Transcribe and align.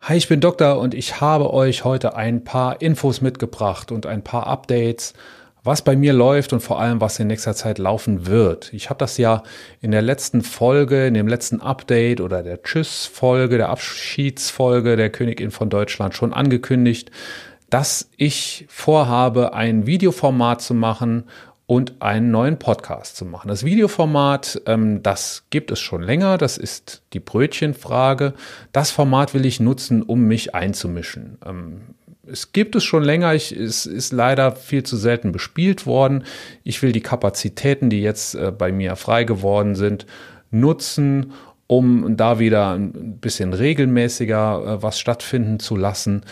Hi, 0.00 0.16
ich 0.16 0.28
bin 0.28 0.40
Doktor 0.40 0.78
und 0.78 0.94
ich 0.94 1.20
habe 1.20 1.52
euch 1.52 1.84
heute 1.84 2.14
ein 2.14 2.44
paar 2.44 2.80
Infos 2.80 3.20
mitgebracht 3.20 3.90
und 3.90 4.06
ein 4.06 4.22
paar 4.22 4.46
Updates, 4.46 5.12
was 5.64 5.82
bei 5.82 5.96
mir 5.96 6.12
läuft 6.12 6.52
und 6.52 6.60
vor 6.60 6.80
allem, 6.80 7.00
was 7.00 7.18
in 7.18 7.26
nächster 7.26 7.54
Zeit 7.54 7.78
laufen 7.78 8.26
wird. 8.26 8.72
Ich 8.72 8.90
habe 8.90 8.98
das 8.98 9.18
ja 9.18 9.42
in 9.82 9.90
der 9.90 10.00
letzten 10.00 10.42
Folge, 10.42 11.06
in 11.06 11.14
dem 11.14 11.26
letzten 11.26 11.60
Update 11.60 12.20
oder 12.20 12.44
der 12.44 12.62
Tschüss-Folge, 12.62 13.58
der 13.58 13.70
Abschiedsfolge 13.70 14.96
der 14.96 15.10
Königin 15.10 15.50
von 15.50 15.68
Deutschland 15.68 16.14
schon 16.14 16.32
angekündigt, 16.32 17.10
dass 17.68 18.08
ich 18.16 18.66
vorhabe, 18.68 19.52
ein 19.52 19.86
Videoformat 19.86 20.62
zu 20.62 20.74
machen 20.74 21.24
und 21.68 22.00
einen 22.00 22.30
neuen 22.30 22.58
Podcast 22.58 23.14
zu 23.18 23.26
machen. 23.26 23.48
Das 23.48 23.62
Videoformat, 23.62 24.62
ähm, 24.64 25.02
das 25.02 25.44
gibt 25.50 25.70
es 25.70 25.78
schon 25.78 26.02
länger, 26.02 26.38
das 26.38 26.56
ist 26.56 27.02
die 27.12 27.20
Brötchenfrage. 27.20 28.32
Das 28.72 28.90
Format 28.90 29.34
will 29.34 29.44
ich 29.44 29.60
nutzen, 29.60 30.02
um 30.02 30.22
mich 30.22 30.54
einzumischen. 30.54 31.36
Ähm, 31.44 31.82
es 32.26 32.52
gibt 32.52 32.74
es 32.74 32.84
schon 32.84 33.04
länger, 33.04 33.34
ich, 33.34 33.52
es 33.52 33.84
ist 33.84 34.14
leider 34.14 34.56
viel 34.56 34.82
zu 34.82 34.96
selten 34.96 35.30
bespielt 35.30 35.84
worden. 35.84 36.24
Ich 36.64 36.80
will 36.80 36.92
die 36.92 37.02
Kapazitäten, 37.02 37.90
die 37.90 38.00
jetzt 38.00 38.34
äh, 38.34 38.50
bei 38.50 38.72
mir 38.72 38.96
frei 38.96 39.24
geworden 39.24 39.74
sind, 39.74 40.06
nutzen, 40.50 41.34
um 41.66 42.16
da 42.16 42.38
wieder 42.38 42.72
ein 42.72 43.18
bisschen 43.18 43.52
regelmäßiger 43.52 44.78
äh, 44.78 44.82
was 44.82 44.98
stattfinden 44.98 45.60
zu 45.60 45.76
lassen 45.76 46.24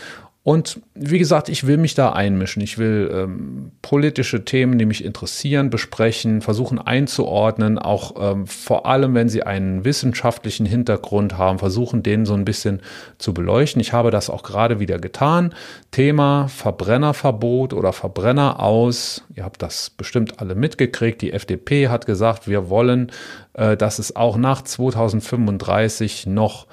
und 0.46 0.80
wie 0.94 1.18
gesagt, 1.18 1.48
ich 1.48 1.66
will 1.66 1.76
mich 1.76 1.96
da 1.96 2.12
einmischen. 2.12 2.62
Ich 2.62 2.78
will 2.78 3.10
ähm, 3.12 3.72
politische 3.82 4.44
Themen, 4.44 4.78
die 4.78 4.86
mich 4.86 5.04
interessieren, 5.04 5.70
besprechen, 5.70 6.40
versuchen 6.40 6.78
einzuordnen, 6.78 7.80
auch 7.80 8.14
ähm, 8.16 8.46
vor 8.46 8.86
allem, 8.86 9.16
wenn 9.16 9.28
sie 9.28 9.42
einen 9.42 9.84
wissenschaftlichen 9.84 10.64
Hintergrund 10.64 11.36
haben, 11.36 11.58
versuchen, 11.58 12.04
den 12.04 12.26
so 12.26 12.34
ein 12.34 12.44
bisschen 12.44 12.80
zu 13.18 13.34
beleuchten. 13.34 13.80
Ich 13.80 13.92
habe 13.92 14.12
das 14.12 14.30
auch 14.30 14.44
gerade 14.44 14.78
wieder 14.78 15.00
getan. 15.00 15.52
Thema 15.90 16.46
Verbrennerverbot 16.46 17.72
oder 17.72 17.92
Verbrenner 17.92 18.60
aus. 18.60 19.24
Ihr 19.34 19.42
habt 19.42 19.62
das 19.62 19.90
bestimmt 19.90 20.38
alle 20.38 20.54
mitgekriegt. 20.54 21.22
Die 21.22 21.32
FDP 21.32 21.88
hat 21.88 22.06
gesagt, 22.06 22.46
wir 22.46 22.70
wollen, 22.70 23.10
äh, 23.54 23.76
dass 23.76 23.98
es 23.98 24.14
auch 24.14 24.36
nach 24.36 24.62
2035 24.62 26.26
noch 26.26 26.68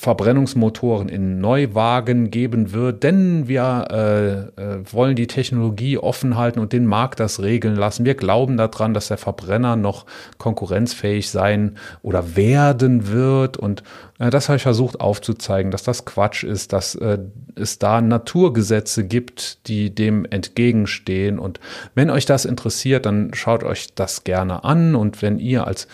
Verbrennungsmotoren 0.00 1.10
in 1.10 1.42
Neuwagen 1.42 2.30
geben 2.30 2.72
wird, 2.72 3.02
denn 3.02 3.48
wir 3.48 3.88
äh, 3.90 4.62
äh, 4.62 4.78
wollen 4.90 5.14
die 5.14 5.26
Technologie 5.26 5.98
offen 5.98 6.38
halten 6.38 6.58
und 6.58 6.72
den 6.72 6.86
Markt 6.86 7.20
das 7.20 7.42
regeln 7.42 7.76
lassen. 7.76 8.06
Wir 8.06 8.14
glauben 8.14 8.56
daran, 8.56 8.94
dass 8.94 9.08
der 9.08 9.18
Verbrenner 9.18 9.76
noch 9.76 10.06
konkurrenzfähig 10.38 11.28
sein 11.28 11.76
oder 12.00 12.34
werden 12.34 13.08
wird. 13.08 13.58
Und 13.58 13.82
äh, 14.18 14.30
das 14.30 14.48
habe 14.48 14.56
ich 14.56 14.62
versucht 14.62 15.02
aufzuzeigen, 15.02 15.70
dass 15.70 15.82
das 15.82 16.06
Quatsch 16.06 16.44
ist, 16.44 16.72
dass 16.72 16.94
äh, 16.94 17.18
es 17.54 17.78
da 17.78 18.00
Naturgesetze 18.00 19.04
gibt, 19.04 19.68
die 19.68 19.94
dem 19.94 20.24
entgegenstehen. 20.24 21.38
Und 21.38 21.60
wenn 21.94 22.08
euch 22.08 22.24
das 22.24 22.46
interessiert, 22.46 23.04
dann 23.04 23.34
schaut 23.34 23.64
euch 23.64 23.94
das 23.94 24.24
gerne 24.24 24.64
an. 24.64 24.94
Und 24.94 25.20
wenn 25.20 25.38
ihr 25.38 25.66
als 25.66 25.88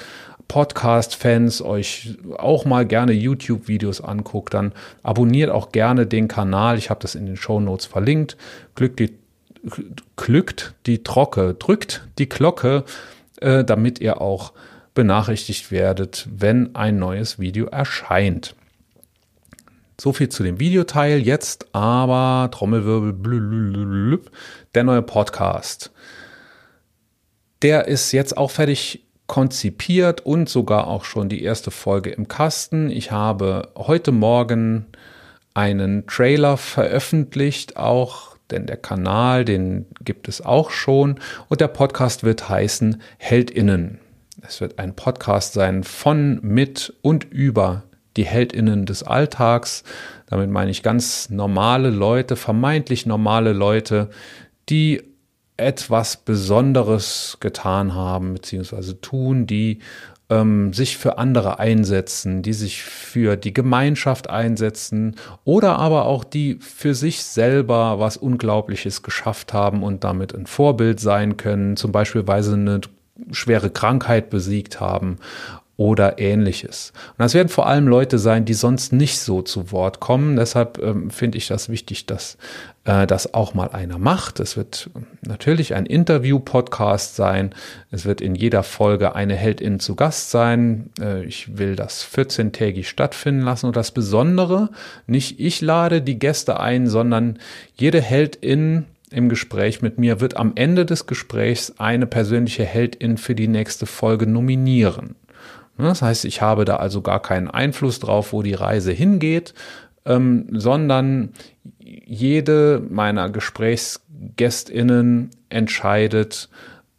Podcast-Fans 0.48 1.62
euch 1.62 2.16
auch 2.39 2.64
mal 2.64 2.86
gerne 2.86 3.12
YouTube-Videos 3.12 4.00
anguckt, 4.00 4.55
dann 4.55 4.72
abonniert 5.02 5.50
auch 5.50 5.72
gerne 5.72 6.06
den 6.06 6.28
Kanal. 6.28 6.78
Ich 6.78 6.91
habe 6.91 7.00
das 7.00 7.14
in 7.14 7.27
den 7.27 7.36
Show 7.36 7.61
Notes 7.61 7.86
verlinkt. 7.86 8.36
Glückt 8.74 9.00
die, 9.00 9.17
glückt 10.17 10.74
die 10.86 11.02
Trocke, 11.02 11.55
drückt 11.55 12.06
die 12.19 12.28
Glocke, 12.28 12.84
äh, 13.41 13.64
damit 13.64 14.00
ihr 14.00 14.20
auch 14.20 14.52
benachrichtigt 14.94 15.70
werdet, 15.70 16.27
wenn 16.30 16.74
ein 16.74 16.98
neues 16.98 17.39
Video 17.39 17.67
erscheint. 17.67 18.55
So 20.00 20.12
viel 20.12 20.28
zu 20.28 20.42
dem 20.42 20.61
Videoteil. 20.61 21.20
Jetzt 21.20 21.74
aber 21.74 22.50
Trommelwirbel, 22.50 24.20
der 24.74 24.84
neue 24.84 25.02
Podcast. 25.02 25.91
Der 27.62 27.89
ist 27.89 28.12
jetzt 28.12 28.36
auch 28.36 28.51
fertig 28.51 29.02
konzipiert 29.27 30.25
und 30.25 30.48
sogar 30.48 30.87
auch 30.87 31.05
schon 31.05 31.29
die 31.29 31.42
erste 31.42 31.70
Folge 31.70 32.11
im 32.11 32.29
Kasten. 32.29 32.91
Ich 32.91 33.11
habe 33.11 33.70
heute 33.77 34.13
Morgen 34.13 34.87
einen 35.55 36.07
Trailer 36.07 36.57
veröffentlicht, 36.57 37.77
auch 37.77 38.36
denn 38.51 38.67
der 38.67 38.77
Kanal, 38.77 39.45
den 39.45 39.86
gibt 40.05 40.29
es 40.29 40.41
auch 40.41 40.70
schon 40.70 41.19
und 41.48 41.61
der 41.61 41.69
Podcast 41.69 42.23
wird 42.23 42.48
heißen 42.48 43.03
Heldinnen. 43.19 43.98
Es 44.42 44.61
wird 44.61 44.79
ein 44.79 44.95
Podcast 44.95 45.55
sein 45.55 45.83
von, 45.83 46.39
mit 46.42 46.95
und 47.03 47.25
über 47.25 47.83
die 48.17 48.25
Heldinnen 48.25 48.86
des 48.86 49.03
Alltags. 49.03 49.83
Damit 50.27 50.51
meine 50.51 50.70
ich 50.70 50.83
ganz 50.83 51.31
normale 51.31 51.91
Leute, 51.91 52.36
vermeintlich 52.36 53.07
normale 53.07 53.53
Leute, 53.53 54.11
die 54.69 55.03
etwas 55.56 56.17
Besonderes 56.17 57.39
getan 57.40 57.94
haben, 57.94 58.34
beziehungsweise 58.34 59.00
tun, 59.00 59.46
die 59.46 59.80
ähm, 60.28 60.72
sich 60.72 60.96
für 60.96 61.18
andere 61.18 61.58
einsetzen, 61.58 62.42
die 62.42 62.52
sich 62.52 62.83
für 62.83 63.36
die 63.36 63.55
Gemeinschaft 63.55 64.28
einsetzen 64.28 65.17
oder 65.44 65.78
aber 65.78 66.06
auch 66.06 66.24
die 66.24 66.58
für 66.61 66.94
sich 66.94 67.22
selber 67.22 67.98
was 67.98 68.17
Unglaubliches 68.17 69.02
geschafft 69.02 69.52
haben 69.52 69.83
und 69.83 70.05
damit 70.05 70.34
ein 70.34 70.46
Vorbild 70.46 71.00
sein 71.00 71.36
können, 71.36 71.77
zum 71.77 71.92
Beispiel 71.92 72.27
weil 72.27 72.42
sie 72.42 72.55
eine 72.55 72.80
schwere 73.30 73.70
Krankheit 73.70 74.28
besiegt 74.30 74.80
haben 74.80 75.18
oder 75.77 76.19
ähnliches. 76.19 76.92
Und 77.11 77.20
das 77.20 77.35
werden 77.35 77.48
vor 77.48 77.67
allem 77.67 77.87
Leute 77.87 78.19
sein, 78.19 78.45
die 78.45 78.55
sonst 78.55 78.92
nicht 78.92 79.19
so 79.19 79.42
zu 79.42 79.73
Wort 79.73 80.01
kommen. 80.01 80.37
Deshalb 80.37 80.79
ähm, 80.83 81.11
finde 81.11 81.37
ich 81.37 81.48
das 81.48 81.69
wichtig, 81.69 82.07
dass 82.07 82.39
äh, 82.85 83.07
das 83.07 83.35
auch 83.35 83.53
mal 83.53 83.69
einer 83.69 83.98
macht. 83.98 84.41
Es 84.41 84.57
wird 84.57 84.89
natürlich 85.20 85.75
ein 85.75 85.85
Interview-Podcast 85.85 87.17
sein. 87.17 87.55
Es 87.91 88.07
wird 88.07 88.23
in 88.23 88.35
jeder 88.35 88.63
Folge 88.63 89.15
eine 89.15 89.35
Heldin 89.35 89.79
zu 89.79 89.97
Gast 89.97 90.31
sein. 90.31 90.91
Äh, 90.98 91.25
ich 91.25 91.59
will 91.59 91.77
das 91.77 92.07
14-tägig 92.07 92.85
stattfinden 92.85 93.42
lassen. 93.42 93.67
Und 93.67 93.77
das 93.77 93.91
Besondere, 93.91 94.70
nicht 95.07 95.39
ich 95.41 95.61
lade 95.61 96.01
die 96.01 96.19
Gäste 96.19 96.59
ein, 96.59 96.86
sondern 96.86 97.39
jede 97.75 98.01
Heldin 98.01 98.86
im 99.11 99.29
Gespräch 99.29 99.83
mit 99.83 99.98
mir 99.98 100.20
wird 100.20 100.36
am 100.36 100.53
Ende 100.57 100.85
des 100.85 101.07
Gesprächs 101.07 101.75
eine 101.79 102.07
persönliche 102.07 102.65
Heldin 102.65 103.19
für 103.19 103.35
die 103.35 103.47
nächste 103.47 103.86
Folge 103.86 104.27
nominieren. 104.27 105.15
Ne, 105.79 105.87
das 105.87 106.03
heißt, 106.03 106.25
ich 106.25 106.42
habe 106.42 106.64
da 106.64 106.77
also 106.77 107.03
gar 107.03 107.20
keinen 107.20 107.48
Einfluss 107.48 108.01
drauf, 108.01 108.33
wo 108.33 108.42
die 108.42 108.55
Reise 108.55 108.92
hingeht, 108.92 109.55
ähm, 110.05 110.48
sondern 110.53 111.31
jede 111.79 112.83
meiner 112.89 113.31
Gesprächsgästinnen 113.31 115.31
entscheidet, 115.48 116.48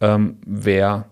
ähm, 0.02 0.38
wer 0.46 1.06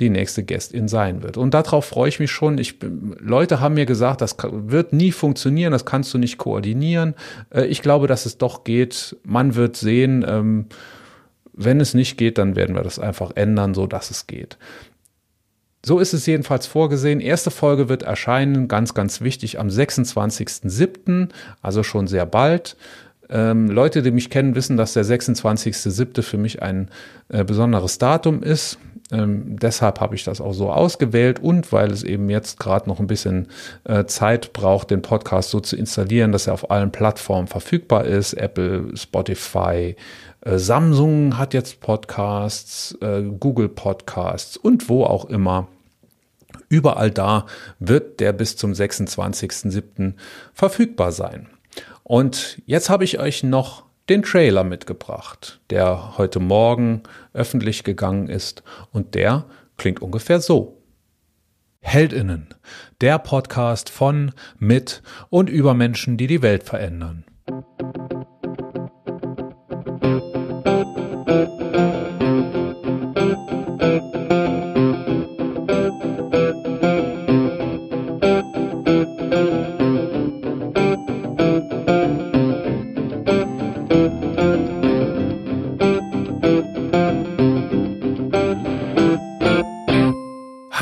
die 0.00 0.08
nächste 0.08 0.42
Gästin 0.42 0.88
sein 0.88 1.22
wird. 1.22 1.36
Und 1.36 1.52
darauf 1.52 1.84
freue 1.84 2.08
ich 2.08 2.20
mich 2.20 2.30
schon. 2.30 2.56
Ich, 2.58 2.76
Leute 3.18 3.60
haben 3.60 3.74
mir 3.74 3.84
gesagt, 3.84 4.22
das 4.22 4.36
wird 4.50 4.94
nie 4.94 5.12
funktionieren, 5.12 5.72
das 5.72 5.84
kannst 5.84 6.14
du 6.14 6.18
nicht 6.18 6.38
koordinieren. 6.38 7.14
Äh, 7.50 7.66
ich 7.66 7.82
glaube, 7.82 8.06
dass 8.06 8.26
es 8.26 8.38
doch 8.38 8.64
geht. 8.64 9.16
Man 9.24 9.54
wird 9.54 9.76
sehen. 9.76 10.24
Ähm, 10.26 10.66
wenn 11.52 11.80
es 11.80 11.92
nicht 11.92 12.16
geht, 12.16 12.38
dann 12.38 12.56
werden 12.56 12.74
wir 12.74 12.82
das 12.82 12.98
einfach 12.98 13.32
ändern, 13.34 13.74
so 13.74 13.86
dass 13.86 14.10
es 14.10 14.26
geht. 14.26 14.56
So 15.84 15.98
ist 15.98 16.12
es 16.12 16.26
jedenfalls 16.26 16.66
vorgesehen. 16.66 17.20
Erste 17.20 17.50
Folge 17.50 17.88
wird 17.88 18.02
erscheinen, 18.02 18.68
ganz, 18.68 18.92
ganz 18.92 19.20
wichtig, 19.22 19.58
am 19.58 19.68
26.07., 19.68 21.28
also 21.62 21.82
schon 21.82 22.06
sehr 22.06 22.26
bald. 22.26 22.76
Ähm, 23.30 23.70
Leute, 23.70 24.02
die 24.02 24.10
mich 24.10 24.28
kennen, 24.28 24.54
wissen, 24.54 24.76
dass 24.76 24.92
der 24.92 25.04
26.07. 25.04 26.22
für 26.22 26.36
mich 26.36 26.62
ein 26.62 26.90
äh, 27.28 27.44
besonderes 27.44 27.98
Datum 27.98 28.42
ist. 28.42 28.78
Ähm, 29.12 29.58
deshalb 29.58 30.00
habe 30.00 30.14
ich 30.14 30.24
das 30.24 30.40
auch 30.40 30.52
so 30.52 30.70
ausgewählt 30.70 31.40
und 31.40 31.72
weil 31.72 31.90
es 31.90 32.02
eben 32.02 32.30
jetzt 32.30 32.58
gerade 32.58 32.88
noch 32.88 33.00
ein 33.00 33.06
bisschen 33.06 33.48
äh, 33.84 34.04
Zeit 34.04 34.52
braucht, 34.52 34.90
den 34.90 35.02
Podcast 35.02 35.50
so 35.50 35.60
zu 35.60 35.76
installieren, 35.76 36.32
dass 36.32 36.46
er 36.46 36.54
auf 36.54 36.70
allen 36.70 36.92
Plattformen 36.92 37.48
verfügbar 37.48 38.04
ist. 38.04 38.34
Apple, 38.34 38.96
Spotify, 38.96 39.96
äh, 40.42 40.58
Samsung 40.58 41.38
hat 41.38 41.54
jetzt 41.54 41.80
Podcasts, 41.80 42.96
äh, 43.00 43.22
Google 43.22 43.68
Podcasts 43.68 44.56
und 44.56 44.88
wo 44.88 45.04
auch 45.04 45.24
immer. 45.26 45.68
Überall 46.68 47.10
da 47.10 47.46
wird 47.78 48.20
der 48.20 48.32
bis 48.32 48.56
zum 48.56 48.72
26.07. 48.72 50.14
verfügbar 50.52 51.10
sein. 51.12 51.48
Und 52.04 52.60
jetzt 52.66 52.90
habe 52.90 53.04
ich 53.04 53.18
euch 53.18 53.42
noch 53.42 53.84
den 54.10 54.24
Trailer 54.24 54.64
mitgebracht, 54.64 55.60
der 55.70 56.18
heute 56.18 56.40
Morgen 56.40 57.04
öffentlich 57.32 57.84
gegangen 57.84 58.28
ist 58.28 58.64
und 58.90 59.14
der 59.14 59.46
klingt 59.76 60.02
ungefähr 60.02 60.40
so. 60.40 60.82
Heldinnen, 61.80 62.48
der 63.00 63.20
Podcast 63.20 63.88
von, 63.88 64.32
mit 64.58 65.02
und 65.30 65.48
über 65.48 65.74
Menschen, 65.74 66.16
die 66.16 66.26
die 66.26 66.42
Welt 66.42 66.64
verändern. 66.64 67.24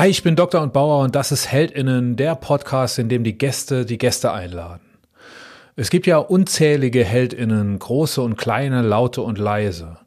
Hi, 0.09 0.11
ich 0.11 0.23
bin 0.23 0.35
Dr. 0.35 0.63
und 0.63 0.73
Bauer 0.73 1.03
und 1.03 1.13
das 1.13 1.31
ist 1.31 1.51
Heldinnen, 1.51 2.15
der 2.15 2.33
Podcast, 2.33 2.97
in 2.97 3.09
dem 3.09 3.23
die 3.23 3.37
Gäste 3.37 3.85
die 3.85 3.99
Gäste 3.99 4.33
einladen. 4.33 4.81
Es 5.75 5.91
gibt 5.91 6.07
ja 6.07 6.17
unzählige 6.17 7.05
Heldinnen, 7.05 7.77
große 7.77 8.19
und 8.19 8.35
kleine, 8.35 8.81
laute 8.81 9.21
und 9.21 9.37
leise. 9.37 9.97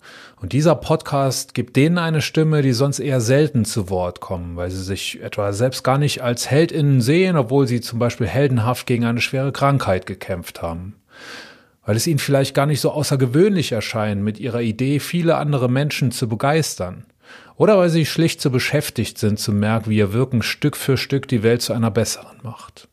Und 0.40 0.54
dieser 0.54 0.74
Podcast 0.74 1.54
gibt 1.54 1.76
denen 1.76 1.98
eine 1.98 2.20
Stimme, 2.20 2.62
die 2.62 2.72
sonst 2.72 2.98
eher 2.98 3.20
selten 3.20 3.64
zu 3.64 3.90
Wort 3.90 4.18
kommen, 4.18 4.56
weil 4.56 4.72
sie 4.72 4.82
sich 4.82 5.22
etwa 5.22 5.52
selbst 5.52 5.84
gar 5.84 5.98
nicht 5.98 6.20
als 6.20 6.50
Heldinnen 6.50 7.00
sehen, 7.00 7.36
obwohl 7.36 7.68
sie 7.68 7.80
zum 7.80 8.00
Beispiel 8.00 8.26
heldenhaft 8.26 8.88
gegen 8.88 9.04
eine 9.04 9.20
schwere 9.20 9.52
Krankheit 9.52 10.06
gekämpft 10.06 10.62
haben. 10.62 10.96
Weil 11.86 11.94
es 11.94 12.08
ihnen 12.08 12.18
vielleicht 12.18 12.56
gar 12.56 12.66
nicht 12.66 12.80
so 12.80 12.90
außergewöhnlich 12.90 13.70
erscheint, 13.70 14.20
mit 14.20 14.40
ihrer 14.40 14.62
Idee 14.62 14.98
viele 14.98 15.36
andere 15.36 15.70
Menschen 15.70 16.10
zu 16.10 16.28
begeistern. 16.28 17.04
Oder 17.56 17.78
weil 17.78 17.90
sie 17.90 18.06
schlicht 18.06 18.40
zu 18.40 18.50
beschäftigt 18.50 19.18
sind, 19.18 19.38
zu 19.38 19.52
merken, 19.52 19.90
wie 19.90 19.98
ihr 19.98 20.12
Wirken 20.12 20.42
Stück 20.42 20.76
für 20.76 20.96
Stück 20.96 21.28
die 21.28 21.42
Welt 21.42 21.62
zu 21.62 21.72
einer 21.72 21.90
besseren 21.90 22.38
macht. 22.42 22.88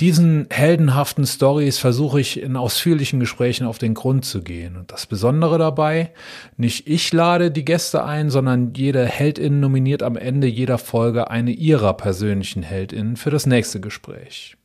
Diesen 0.00 0.46
heldenhaften 0.50 1.26
Stories 1.26 1.78
versuche 1.78 2.20
ich 2.20 2.40
in 2.40 2.56
ausführlichen 2.56 3.18
Gesprächen 3.18 3.66
auf 3.66 3.78
den 3.78 3.94
Grund 3.94 4.24
zu 4.24 4.42
gehen. 4.42 4.76
Und 4.76 4.92
das 4.92 5.06
Besondere 5.06 5.58
dabei, 5.58 6.12
nicht 6.56 6.86
ich 6.86 7.12
lade 7.12 7.50
die 7.50 7.64
Gäste 7.64 8.04
ein, 8.04 8.30
sondern 8.30 8.74
jede 8.74 9.04
Heldin 9.04 9.58
nominiert 9.58 10.04
am 10.04 10.16
Ende 10.16 10.46
jeder 10.46 10.78
Folge 10.78 11.30
eine 11.30 11.50
ihrer 11.50 11.94
persönlichen 11.94 12.62
Heldinnen 12.62 13.16
für 13.16 13.30
das 13.30 13.46
nächste 13.46 13.80
Gespräch. 13.80 14.56